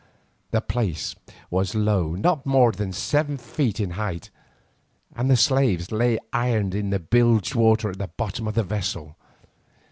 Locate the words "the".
0.49-0.61, 5.29-5.37, 6.89-6.97, 7.99-8.07, 8.55-8.63